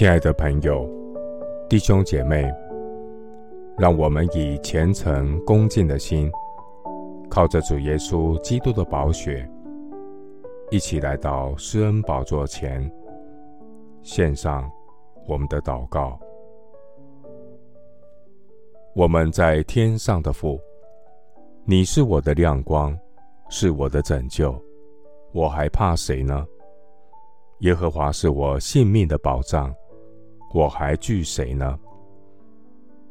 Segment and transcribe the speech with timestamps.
[0.00, 0.88] 亲爱的朋友、
[1.68, 2.50] 弟兄姐妹，
[3.76, 6.32] 让我们以虔诚恭敬的心，
[7.28, 9.46] 靠着主耶稣基督的宝血，
[10.70, 12.90] 一起来到施恩宝座前，
[14.00, 14.72] 献上
[15.28, 16.18] 我们的祷告。
[18.94, 20.58] 我们在天上的父，
[21.66, 22.98] 你是我的亮光，
[23.50, 24.58] 是我的拯救，
[25.34, 26.46] 我还怕谁呢？
[27.58, 29.70] 耶和华是我性命的保障，
[30.52, 31.78] 我还惧谁呢？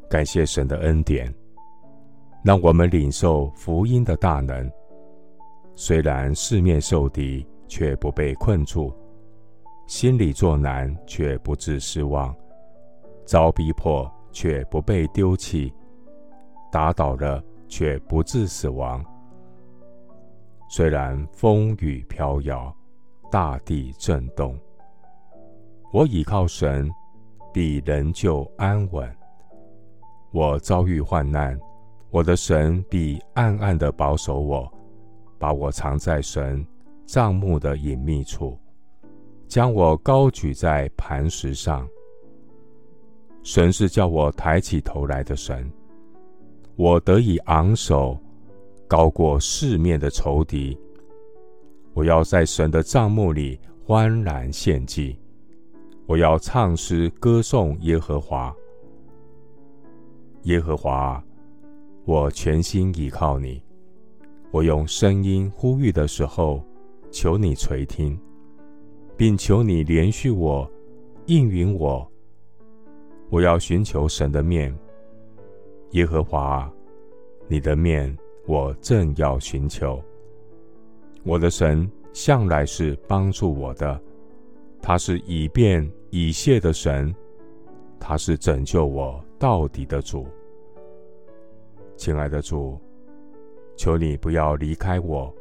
[0.08, 1.32] 感谢神的恩典，
[2.44, 4.70] 让我们领受福音的大能。
[5.74, 8.92] 虽然四面受敌，却不被困住；
[9.86, 12.34] 心里作难，却不致失望；
[13.24, 15.72] 遭逼迫，却不被丢弃；
[16.70, 19.04] 打倒了，却不致死亡。
[20.68, 22.74] 虽然风雨飘摇。
[23.32, 24.58] 大地震动，
[25.92, 26.90] 我倚靠神，
[27.52, 29.08] 必仍旧安稳。
[30.32, 31.58] 我遭遇患难，
[32.10, 34.72] 我的神必暗暗地保守我，
[35.38, 36.64] 把我藏在神
[37.04, 38.58] 帐幕的隐秘处，
[39.48, 41.88] 将我高举在磐石上。
[43.42, 45.68] 神是叫我抬起头来的神，
[46.76, 48.16] 我得以昂首，
[48.86, 50.78] 高过四面的仇敌。
[51.92, 55.18] 我要在神的帐幕里欢然献祭，
[56.10, 58.52] 我要唱诗歌颂耶和华。
[60.42, 61.22] 耶和华，
[62.04, 63.62] 我全心倚靠你。
[64.50, 66.64] 我用声音呼吁的时候，
[67.12, 68.18] 求你垂听，
[69.16, 70.68] 并求你连续我，
[71.26, 72.04] 应允我。
[73.28, 74.76] 我要寻求神的面，
[75.92, 76.68] 耶和华，
[77.46, 80.02] 你的面我正要寻求。
[81.22, 84.02] 我的神向来是帮助我的，
[84.82, 87.14] 他是以便以谢的神，
[87.98, 90.26] 他是拯救我到底的主。
[91.96, 92.78] 亲爱的主，
[93.76, 95.32] 求你不要离开我，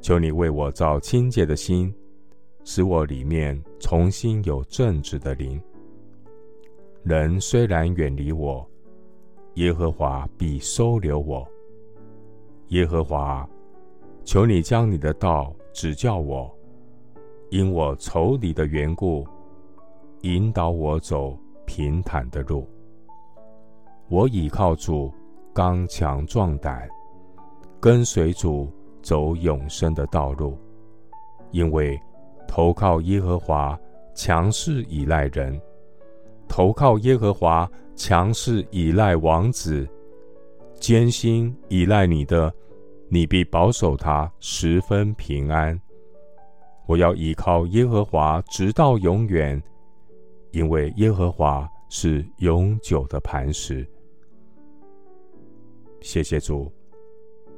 [0.00, 1.94] 求你为我造清洁的心，
[2.64, 5.60] 使我里面重新有正直的灵。
[7.02, 8.68] 人虽然远离我，
[9.54, 11.46] 耶和华必收留我。
[12.68, 13.48] 耶和华。
[14.24, 16.48] 求你将你的道指教我，
[17.50, 19.26] 因我仇敌的缘故，
[20.22, 22.68] 引导我走平坦的路。
[24.08, 25.12] 我倚靠主，
[25.52, 26.88] 刚强壮胆，
[27.80, 28.70] 跟随主
[29.02, 30.56] 走永生的道路。
[31.50, 32.00] 因为
[32.46, 33.78] 投靠耶和华，
[34.14, 35.58] 强势倚赖人；
[36.48, 39.88] 投靠耶和华，强势倚赖王子，
[40.74, 42.52] 坚心倚赖你的。
[43.08, 45.78] 你必保守他十分平安。
[46.86, 49.62] 我要倚靠耶和华直到永远，
[50.52, 53.86] 因为耶和华是永久的磐石。
[56.00, 56.70] 谢谢主，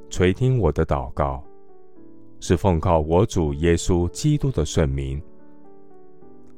[0.09, 1.43] 垂听我的祷告，
[2.39, 5.21] 是奉靠我主耶稣基督的圣名。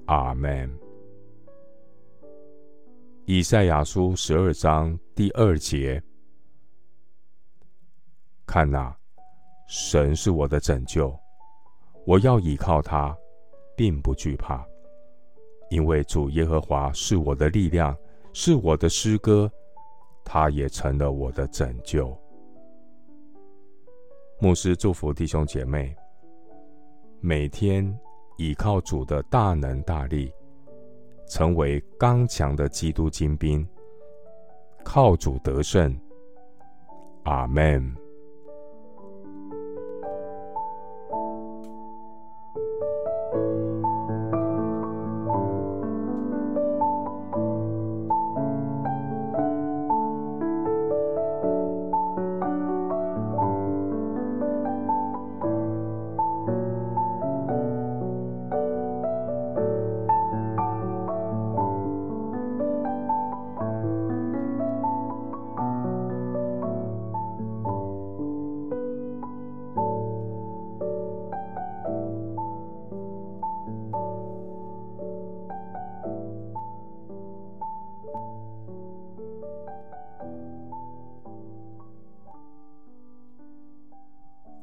[0.05, 0.71] 阿门。
[3.25, 6.01] 以赛亚书十二章第二节。
[8.45, 8.95] 看哪，
[9.67, 11.13] 神是我的拯救，
[12.05, 13.13] 我要倚靠他，
[13.75, 14.65] 并不惧怕，
[15.69, 17.95] 因为主耶和华是我的力量，
[18.33, 19.51] 是我的诗歌，
[20.23, 22.17] 他也成了我的拯救。
[24.39, 25.95] 牧师祝福弟兄姐妹，
[27.19, 27.97] 每天
[28.37, 30.31] 倚靠主的大能大力，
[31.27, 33.67] 成为刚强的基督精兵，
[34.83, 35.93] 靠主得胜。
[37.23, 37.93] 阿门。